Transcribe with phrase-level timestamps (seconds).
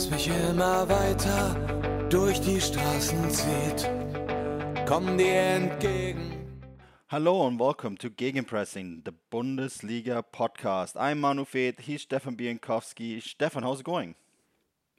[0.00, 3.90] das mich immer weiter durch die Straßen zieht.
[4.86, 6.32] Komm dir entgegen.
[7.08, 10.96] Hello and welcome to Gegenpressing, the Bundesliga podcast.
[10.96, 13.20] I'm Manu Veth, he's Stefan Bienkowski.
[13.20, 14.14] Stefan, how's it going?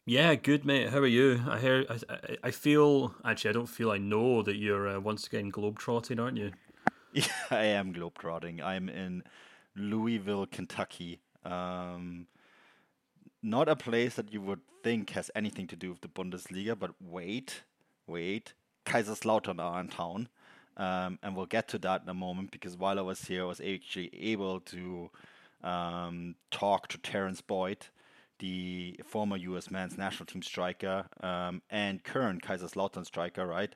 [0.05, 0.89] Yeah, good mate.
[0.89, 1.41] How are you?
[1.49, 1.85] I hear.
[1.89, 3.15] I, I, I feel.
[3.25, 3.89] Actually, I don't feel.
[3.89, 6.51] I know that you're uh, once again globetrotting, aren't you?
[7.11, 8.61] Yeah, I am globetrotting.
[8.61, 9.23] I'm in
[9.75, 11.21] Louisville, Kentucky.
[11.43, 12.27] Um,
[13.43, 16.91] not a place that you would think has anything to do with the Bundesliga, but
[16.99, 17.61] wait,
[18.07, 18.53] wait.
[18.85, 20.27] Kaiserslautern are in town.
[20.77, 23.45] Um, and we'll get to that in a moment because while I was here, I
[23.45, 25.09] was actually able to
[25.63, 27.87] um, talk to Terrence Boyd,
[28.39, 29.69] the former U.S.
[29.69, 33.75] men's national team striker um, and current Kaiserslautern striker, right?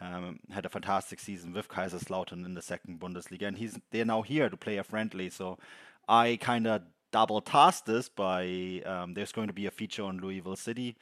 [0.00, 4.22] Um, had a fantastic season with Kaiserslautern in the second Bundesliga, and he's they're now
[4.22, 5.30] here to play a friendly.
[5.30, 5.58] So
[6.08, 10.18] I kind of double tasked this by um, there's going to be a feature on
[10.18, 10.96] Louisville City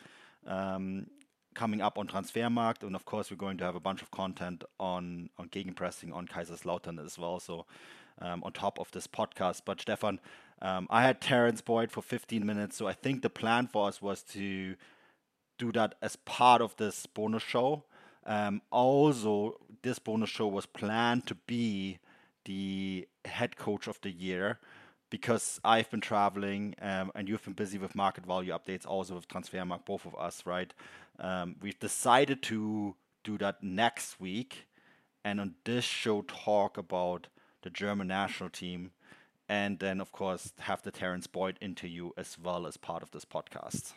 [0.46, 1.06] um,
[1.54, 4.64] coming up on Transfermarkt, and of course we're going to have a bunch of content
[4.78, 7.40] on on gegenpressing on Kaiserslautern as well.
[7.40, 7.66] So
[8.20, 10.20] um, on top of this podcast, but Stefan,
[10.60, 14.22] I had Terrence Boyd for 15 minutes, so I think the plan for us was
[14.34, 14.74] to
[15.58, 17.84] do that as part of this bonus show.
[18.70, 21.98] Also, this bonus show was planned to be
[22.44, 24.58] the head coach of the year
[25.10, 29.28] because I've been traveling um, and you've been busy with market value updates, also with
[29.28, 30.72] Transfermarkt, both of us, right?
[31.18, 34.66] Um, we've decided to do that next week
[35.24, 37.26] and on this show talk about
[37.62, 38.92] the German national team
[39.48, 43.24] and then of course have the Terrence Boyd interview as well as part of this
[43.24, 43.94] podcast.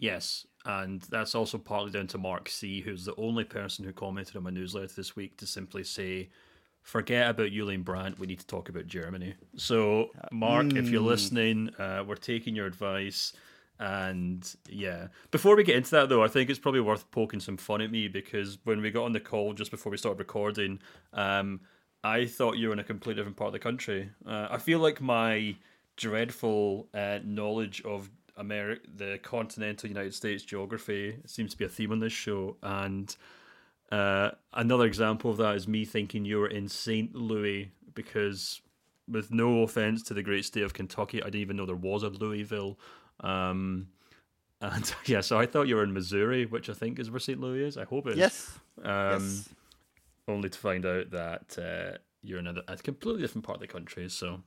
[0.00, 4.36] Yes, and that's also partly down to Mark C, who's the only person who commented
[4.36, 6.28] on my newsletter this week to simply say,
[6.82, 8.18] "Forget about Julian Brandt.
[8.18, 10.76] We need to talk about Germany." So, Mark, mm.
[10.76, 13.32] if you're listening, uh, we're taking your advice.
[13.78, 17.56] And yeah, before we get into that though, I think it's probably worth poking some
[17.56, 20.78] fun at me because when we got on the call just before we started recording,
[21.12, 21.60] um,
[22.04, 24.10] I thought you were in a completely different part of the country.
[24.24, 25.56] Uh, I feel like my
[25.96, 31.92] dreadful uh, knowledge of America, the continental United States geography seems to be a theme
[31.92, 32.56] on this show.
[32.62, 33.14] And
[33.92, 37.14] uh, another example of that is me thinking you were in St.
[37.14, 38.60] Louis because,
[39.08, 42.02] with no offense to the great state of Kentucky, I didn't even know there was
[42.02, 42.78] a Louisville.
[43.20, 43.88] Um,
[44.60, 47.40] and yeah, so I thought you were in Missouri, which I think is where St.
[47.40, 47.76] Louis is.
[47.76, 48.18] I hope it is.
[48.18, 48.58] Yes.
[48.84, 49.48] Um, yes
[50.28, 53.66] only to find out that uh, you're in a, a, completely different part of the
[53.66, 54.08] country.
[54.08, 54.40] So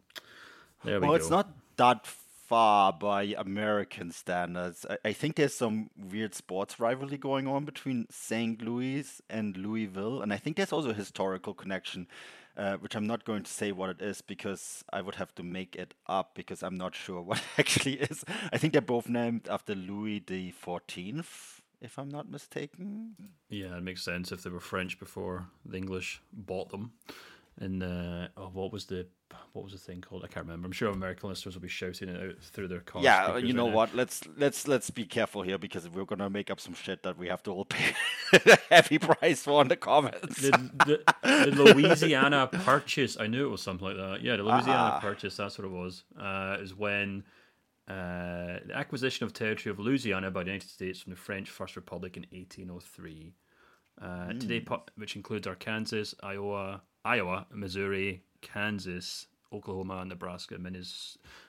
[0.83, 1.07] there we well, go.
[1.07, 2.07] Well, it's not that
[2.47, 4.85] far by American standards.
[4.89, 8.61] I, I, think there's some weird sports rivalry going on between St.
[8.61, 12.07] Louis and Louisville, and I think there's also a historical connection.
[12.57, 15.43] Uh, which I'm not going to say what it is because I would have to
[15.43, 18.23] make it up because I'm not sure what actually is.
[18.53, 23.15] I think they're both named after Louis the Fourteenth if I'm not mistaken.
[23.49, 26.93] Yeah, it makes sense if they were French before the English bought them.
[27.57, 29.07] And uh, oh, what was the
[29.53, 30.25] what was the thing called?
[30.25, 30.65] I can't remember.
[30.65, 33.05] I'm sure American listeners will be shouting it out through their cars.
[33.05, 33.95] Yeah, you know what?
[33.95, 37.29] Let's let's let's be careful here because we're gonna make up some shit that we
[37.29, 37.95] have to all pay
[38.33, 40.41] a heavy price for in the comments.
[40.41, 40.51] The,
[40.85, 43.17] the, the, Louisiana Purchase.
[43.17, 44.21] I knew it was something like that.
[44.21, 44.99] Yeah, the Louisiana ah.
[44.99, 45.37] Purchase.
[45.37, 46.03] That's what it was.
[46.19, 47.23] Uh, is when
[47.87, 51.77] uh, the acquisition of territory of Louisiana by the United States from the French First
[51.77, 53.33] Republic in 1803.
[54.01, 54.39] Uh, mm.
[54.41, 54.65] Today,
[54.97, 60.57] which includes Arkansas, Iowa, Iowa, Missouri, Kansas, Oklahoma, Nebraska,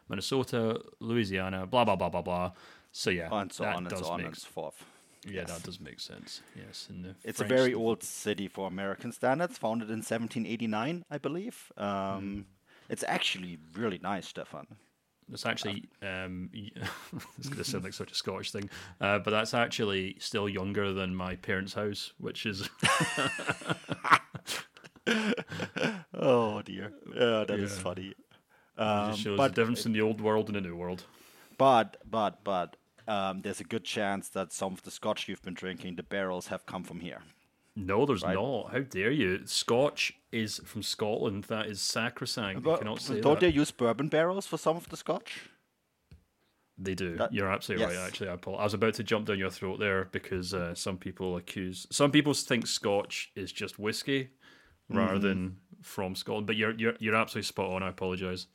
[0.08, 2.52] Minnesota, Louisiana, blah blah blah blah blah.
[2.92, 4.84] So yeah, and so on and so on make, and so forth.
[5.24, 5.52] Yeah, yes.
[5.52, 6.42] that does make sense.
[6.54, 6.88] Yes,
[7.24, 11.72] it's French a very old city for American standards, founded in 1789, I believe.
[11.76, 12.44] Um, mm.
[12.88, 14.66] It's actually really nice, Stefan.
[15.32, 16.50] It's actually um,
[17.38, 18.70] it's going to sound like such a Scottish thing,
[19.00, 22.68] uh, but that's actually still younger than my parents' house, which is.
[26.14, 26.92] oh dear!
[27.14, 27.72] Yeah, that yeah.
[27.72, 28.14] is funny.
[28.78, 31.04] Um, it shows but, the difference in the old world and the new world.
[31.58, 32.76] But but but
[33.08, 36.48] um, there's a good chance that some of the scotch you've been drinking, the barrels,
[36.48, 37.22] have come from here.
[37.74, 38.34] No, there's right?
[38.34, 38.72] not.
[38.72, 39.46] How dare you?
[39.46, 41.44] Scotch is from Scotland.
[41.44, 42.62] That is sacrosanct.
[42.62, 43.40] But, you cannot say don't that.
[43.40, 45.50] they use bourbon barrels for some of the Scotch?
[46.78, 47.16] They do.
[47.16, 47.96] That- You're absolutely yes.
[47.96, 48.06] right.
[48.06, 48.58] Actually, I, Paul.
[48.58, 52.10] I was about to jump down your throat there because uh, some people accuse, some
[52.10, 54.30] people think Scotch is just whiskey
[54.88, 55.22] rather Mm-hmm.
[55.26, 56.46] than from Scotland.
[56.46, 57.82] But you're you're you're absolutely spot on.
[57.82, 58.46] I apologise.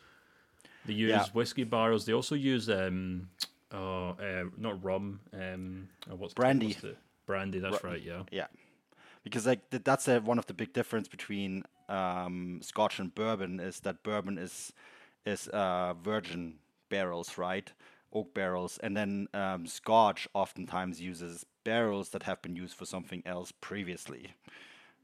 [0.86, 1.26] They use Yeah.
[1.34, 2.06] whiskey barrels.
[2.06, 3.30] They also use um,
[3.72, 5.20] oh, uh, not rum.
[5.34, 6.68] Um, oh, what's the- Brandy.
[6.68, 6.96] what's the-
[7.28, 7.60] brandy.
[7.60, 8.02] That's right.
[8.02, 8.24] Yeah.
[8.32, 8.48] Yeah,
[9.24, 13.60] because like th- that's uh one of the big difference between um, Scotch and bourbon
[13.60, 14.74] is that bourbon is
[15.26, 16.56] is uh, virgin
[16.90, 17.72] barrels, right?
[18.14, 23.22] Oak barrels, and then um, Scotch oftentimes uses barrels that have been used for something
[23.26, 24.34] else previously.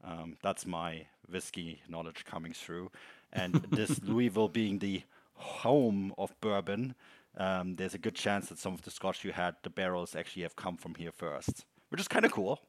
[0.04, 2.92] Um, that's my whiskey knowledge coming through,
[3.34, 5.04] and this Louisville being the
[5.34, 6.96] home of bourbon,
[7.38, 10.44] um, there's a good chance that some of the Scotch you had, the barrels actually
[10.44, 12.60] have come from here first, which is kind of cool.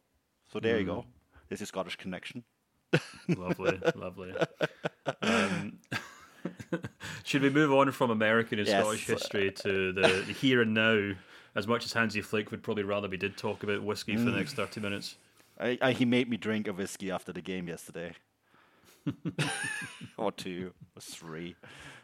[0.53, 1.05] So there you go.
[1.49, 2.45] There's your Scottish connection.
[3.29, 4.35] lovely, lovely.
[5.23, 5.79] Um,
[7.25, 8.83] should we move on from American and Yes.
[8.83, 11.13] Scottish history to the, the here and now?
[11.55, 14.37] As much as Hansi Flick would probably rather we did talk about whiskey for the
[14.37, 15.17] next thirty minutes.
[15.59, 18.13] I, I, he made me drink a whiskey after the game yesterday.
[20.17, 21.57] or two, or three.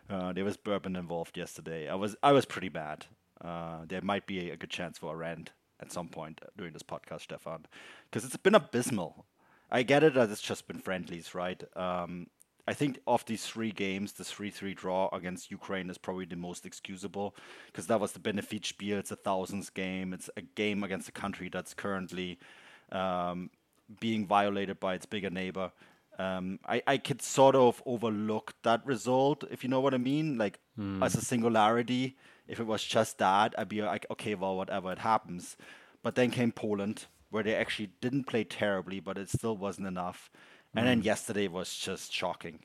[0.08, 1.88] Uh, there was bourbon involved yesterday.
[1.88, 3.06] I was I was pretty bad.
[3.40, 6.82] Uh, there might be a good chance for a rant at some point during this
[6.82, 7.66] podcast, Stefan,
[8.10, 9.26] because it's been abysmal.
[9.70, 11.62] I get it that it's just been friendlies, right?
[11.76, 12.28] Um,
[12.66, 16.36] I think of these three games, the 3 3 draw against Ukraine is probably the
[16.36, 17.36] most excusable
[17.66, 18.98] because that was the Benefizspiel.
[18.98, 20.14] It's a thousands game.
[20.14, 22.38] It's a game against a country that's currently
[22.90, 23.50] um,
[24.00, 25.72] being violated by its bigger neighbor.
[26.18, 30.38] Um, I, I could sort of overlook that result, if you know what I mean.
[30.38, 30.58] Like,
[31.02, 32.16] as a singularity,
[32.48, 35.56] if it was just that, I'd be like, okay, well, whatever, it happens.
[36.02, 40.30] But then came Poland, where they actually didn't play terribly, but it still wasn't enough.
[40.74, 42.60] And then yesterday was just shocking.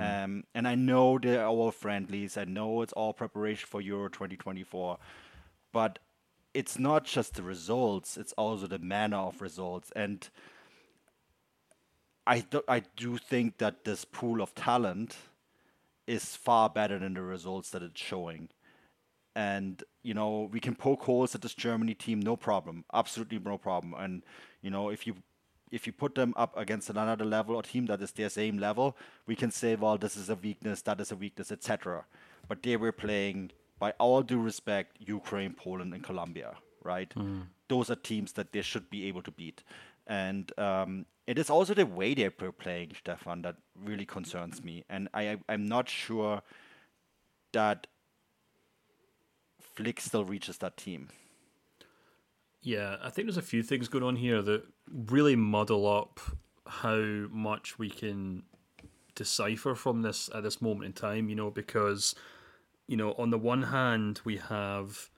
[0.00, 2.36] Um, and I know they're all friendlies.
[2.36, 4.98] I know it's all preparation for Euro 2024.
[5.72, 5.98] But
[6.54, 9.92] it's not just the results, it's also the manner of results.
[9.94, 10.28] And
[12.26, 15.16] I, do, I do think that this pool of talent
[16.06, 18.48] is far better than the results that it's showing.
[19.34, 22.84] And, you know, we can poke holes at this Germany team, no problem.
[22.92, 23.94] Absolutely no problem.
[23.94, 24.22] And,
[24.62, 25.16] you know, if you
[25.70, 28.96] if you put them up against another level or team that is their same level,
[29.26, 32.04] we can say, well, this is a weakness, that is a weakness, etc.
[32.48, 37.12] But they were playing, by all due respect, Ukraine, Poland, and Colombia, right?
[37.16, 37.48] Mm.
[37.68, 39.62] Those are teams that they should be able to beat.
[40.06, 44.84] And um, it is also the way they're playing, Stefan, that really concerns me.
[44.88, 46.42] And I, I'm not sure
[47.52, 47.86] that
[49.60, 51.08] Flick still reaches that team.
[52.62, 56.20] Yeah, I think there's a few things going on here that really muddle up
[56.66, 56.96] how
[57.30, 58.42] much we can
[59.14, 62.14] decipher from this at this moment in time, you know, because,
[62.86, 65.10] you know, on the one hand, we have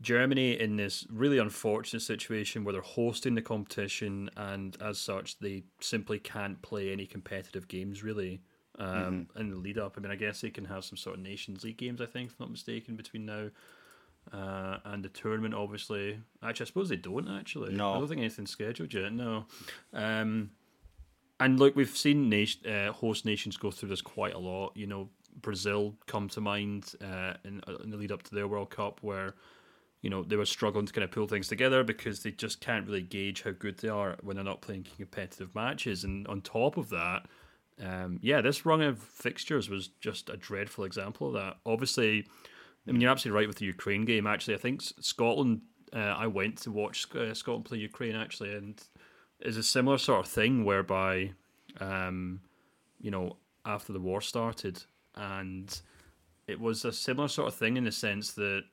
[0.00, 5.64] Germany in this really unfortunate situation where they're hosting the competition and as such, they
[5.80, 8.40] simply can't play any competitive games really
[8.78, 9.94] um, in the lead up.
[9.96, 12.30] I mean, I guess they can have some sort of Nations League games, I think,
[12.30, 13.48] if I'm not mistaken, between now
[14.32, 16.20] uh, and the tournament, obviously.
[16.42, 17.28] Actually, I suppose they don't.
[17.28, 17.94] Actually, No.
[17.94, 19.12] I don't think anything's scheduled yet.
[19.12, 19.46] No.
[19.92, 20.50] Um,
[21.40, 24.76] and look, we've seen nation, uh, host nations go through this quite a lot.
[24.76, 25.08] You know,
[25.40, 29.34] Brazil come to mind uh, in, in the lead up to their World Cup, where
[30.02, 32.86] you know they were struggling to kind of pull things together because they just can't
[32.86, 36.04] really gauge how good they are when they're not playing competitive matches.
[36.04, 37.26] And on top of that,
[37.84, 41.56] um, yeah, this run of fixtures was just a dreadful example of that.
[41.66, 42.26] Obviously,
[42.86, 44.26] I mean, you're absolutely right with the Ukraine game.
[44.26, 45.62] Actually, I think Scotland.
[45.90, 48.78] Uh, I went to watch uh, Scotland play Ukraine actually, and
[49.40, 51.32] it's a similar sort of thing whereby,
[51.80, 52.40] um,
[53.00, 54.82] you know, after the war started,
[55.14, 55.80] and
[56.46, 58.64] it was a similar sort of thing in the sense that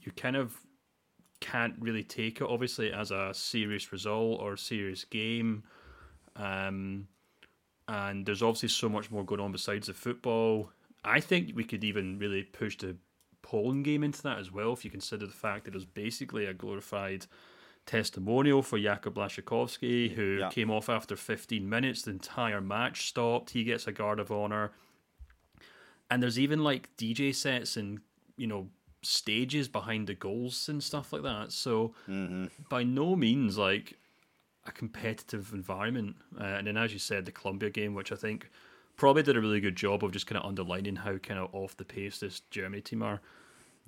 [0.00, 0.56] you kind of
[1.42, 5.62] can't really take it obviously as a serious result or a serious game.
[6.36, 7.08] Um,
[7.88, 10.70] and there's obviously so much more going on besides the football.
[11.04, 12.96] I think we could even really push the
[13.42, 16.46] Poland game into that as well if you consider the fact that it was basically
[16.46, 17.26] a glorified
[17.84, 20.48] testimonial for Jakub Blaszczykowski, who Yeah.
[20.50, 22.02] came off after 15 minutes.
[22.02, 23.50] The entire match stopped.
[23.50, 24.70] He gets a guard of honor.
[26.08, 28.00] And there's even like DJ sets and,
[28.36, 28.68] you know,
[29.02, 31.52] stages behind the goals and stuff like that.
[31.52, 31.94] So
[32.68, 33.98] by no means like
[34.66, 36.16] a competitive environment.
[36.40, 38.48] Uh, and then, as you said, the Colombia game, which I think
[38.96, 41.76] probably did a really good job of just kind of underlining how kind of off
[41.76, 43.20] the pace this Germany team are.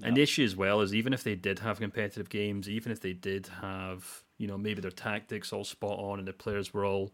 [0.02, 3.00] And the issue as well is even if they did have competitive games, even if
[3.00, 6.84] they did have, you know, maybe their tactics all spot on and the players were
[6.84, 7.12] all,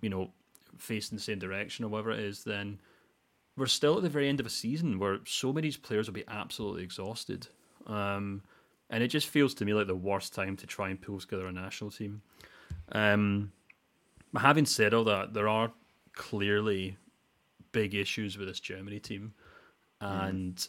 [0.00, 0.30] you know,
[0.78, 2.78] facing the same direction or whatever it is, then
[3.56, 6.24] we're still at the very end of a season where so many players will be
[6.28, 7.48] absolutely exhausted.
[7.86, 8.42] Um,
[8.90, 11.46] and it just feels to me like the worst time to try and pull together
[11.46, 12.22] a national team.
[12.92, 13.52] Um,
[14.32, 15.72] but having said all that, there are
[16.12, 16.96] clearly
[17.72, 19.32] big issues with this Germany team,
[20.00, 20.68] and mm.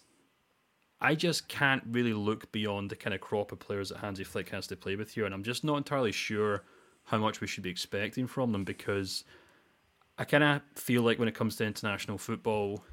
[1.01, 4.49] I just can't really look beyond the kind of crop of players that Hansi Flick
[4.49, 6.63] has to play with here, and I'm just not entirely sure
[7.03, 9.23] how much we should be expecting from them because
[10.17, 12.83] I kind of feel like when it comes to international football,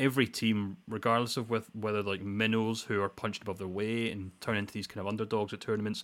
[0.00, 4.32] every team, regardless of with, whether like minnows who are punched above their weight and
[4.40, 6.02] turn into these kind of underdogs at tournaments,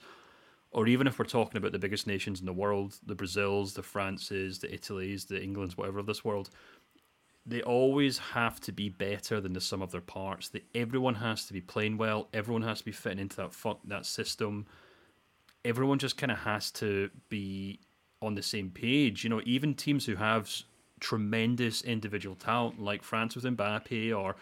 [0.70, 3.82] or even if we're talking about the biggest nations in the world, the Brazils, the
[3.82, 6.50] Frances, the Italys, the Englands, whatever of this world,
[7.46, 10.50] they always have to be better than the sum of their parts.
[10.50, 12.28] They, everyone has to be playing well.
[12.34, 14.66] Everyone has to be fitting into that fun, that system.
[15.64, 17.80] Everyone just kind of has to be
[18.22, 19.24] on the same page.
[19.24, 20.50] You know, even teams who have
[21.00, 24.36] tremendous individual talent, like France with Mbappe or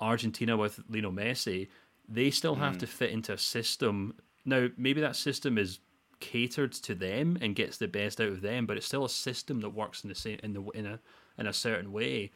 [0.00, 1.68] Argentina with Lionel Messi,
[2.08, 2.80] they still have mm.
[2.80, 4.14] to fit into a system.
[4.44, 5.78] Now, maybe that system is
[6.20, 9.60] catered to them and gets the best out of them, but it's still a system
[9.60, 11.00] that works in the same in the in a
[11.38, 12.30] in a certain way.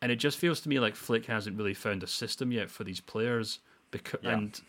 [0.00, 2.84] And it just feels to me like Flick hasn't really found a system yet for
[2.84, 3.60] these players.
[3.90, 4.32] Because yeah.
[4.32, 4.60] and,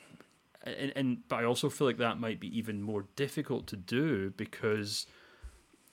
[0.64, 4.32] and and but I also feel like that might be even more difficult to do
[4.32, 5.08] because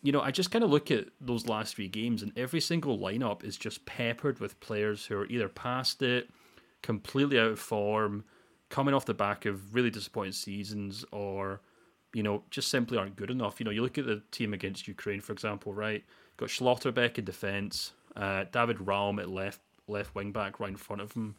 [0.03, 2.99] you know, I just kind of look at those last three games, and every single
[2.99, 6.31] lineup is just peppered with players who are either past it,
[6.83, 8.25] completely out of form,
[8.71, 11.61] coming off the back of really disappointing seasons, or
[12.13, 13.61] you know, just simply aren't good enough.
[13.61, 16.05] You know, you look at the team against Ukraine, for example, right?
[16.39, 21.03] Got Schlotterbeck in defence, uh, David Raum at left left wing back right in front
[21.03, 21.35] of him.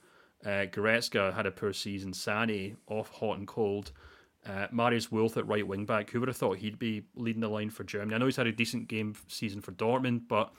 [0.46, 2.12] Uh, Goretzka had a poor season.
[2.12, 3.92] Sané off hot and cold.
[4.48, 6.10] Uh, Marius Wolf at right wing back.
[6.10, 8.16] Who would have thought he'd be leading the line for Germany?
[8.16, 10.52] I know he's had a decent game season for Dortmund, but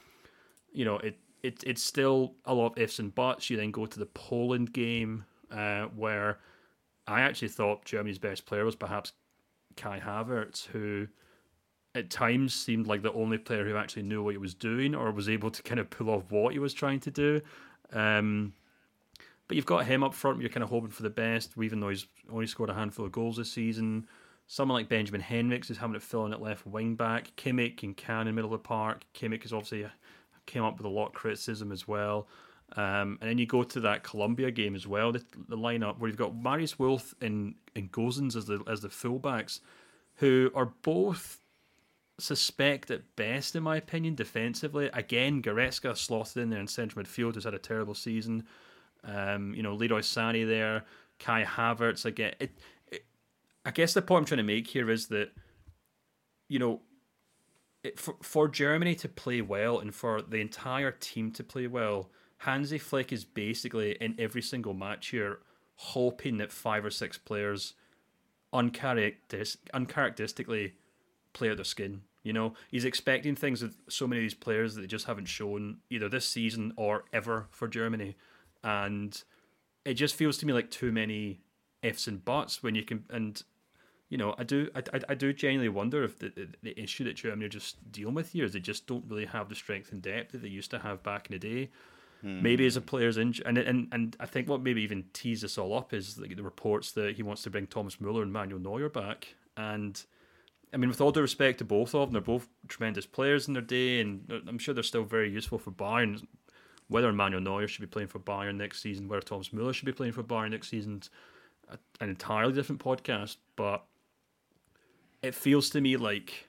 [0.72, 3.50] you know it, it it's still a lot of ifs and buts.
[3.50, 6.38] You then go to the Poland game uh, where
[7.06, 9.12] I actually thought Germany's best player was perhaps
[9.76, 11.08] Kai Havertz, who
[11.94, 15.10] at times seemed like the only player who actually knew what he was doing or
[15.10, 17.40] was able to kind of pull off what he was trying to do.
[17.92, 18.54] Um,
[19.52, 20.40] but you've got him up front.
[20.40, 23.12] You're kind of hoping for the best, even though he's only scored a handful of
[23.12, 24.06] goals this season.
[24.46, 27.32] Someone like Benjamin Henrichs is having to fill in at left wing back.
[27.36, 29.02] Kimmich and Can in middle of the park.
[29.14, 29.84] Kimmich has obviously
[30.46, 32.28] came up with a lot of criticism as well.
[32.76, 36.08] Um, and then you go to that Colombia game as well, the, the lineup where
[36.08, 39.60] you've got Marius Wolf and, and Gosens as the as the fullbacks,
[40.14, 41.42] who are both
[42.18, 44.88] suspect at best, in my opinion, defensively.
[44.94, 48.46] Again, Goretzka slotted in there in central midfield, has had a terrible season.
[49.04, 50.84] Um, you know, Leroy Sané there,
[51.18, 52.34] Kai Havertz again.
[52.40, 52.50] It,
[52.90, 53.04] it,
[53.64, 55.30] I guess the point I'm trying to make here is that,
[56.48, 56.80] you know,
[57.82, 62.10] it, for, for Germany to play well and for the entire team to play well,
[62.38, 65.38] Hansi Flick is basically in every single match here
[65.76, 67.74] hoping that five or six players
[68.52, 70.74] uncharacteristically
[71.32, 72.02] play out their skin.
[72.22, 75.26] You know, he's expecting things of so many of these players that they just haven't
[75.26, 78.14] shown either this season or ever for Germany
[78.62, 79.22] and
[79.84, 81.40] it just feels to me like too many
[81.82, 83.42] ifs and buts when you can and
[84.08, 87.46] you know I do I, I do genuinely wonder if the, the issue that Germany
[87.46, 90.32] are just dealing with here is they just don't really have the strength and depth
[90.32, 91.70] that they used to have back in the day.
[92.20, 92.40] Hmm.
[92.40, 95.58] Maybe as a player's injury, and and and I think what maybe even tease this
[95.58, 98.60] all up is like the reports that he wants to bring Thomas Muller and Manuel
[98.60, 99.34] Neuer back.
[99.56, 100.00] And
[100.72, 103.54] I mean, with all due respect to both of them, they're both tremendous players in
[103.54, 106.24] their day, and I'm sure they're still very useful for Bayern
[106.92, 109.92] whether Manuel Neuer should be playing for Bayern next season, whether Thomas Muller should be
[109.92, 111.02] playing for Bayern next season,
[112.00, 113.36] an entirely different podcast.
[113.56, 113.84] But
[115.22, 116.46] it feels to me like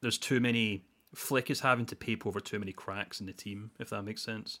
[0.00, 0.84] there's too many.
[1.14, 4.22] Flick is having to paper over too many cracks in the team, if that makes
[4.22, 4.60] sense.